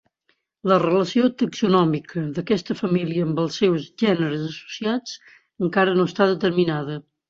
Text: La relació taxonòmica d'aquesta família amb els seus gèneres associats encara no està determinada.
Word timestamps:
La 0.69 0.77
relació 0.83 1.29
taxonòmica 1.41 2.25
d'aquesta 2.39 2.77
família 2.81 3.29
amb 3.29 3.45
els 3.45 3.61
seus 3.63 3.87
gèneres 4.07 4.51
associats 4.51 5.17
encara 5.69 5.99
no 6.03 6.13
està 6.15 6.33
determinada. 6.37 7.03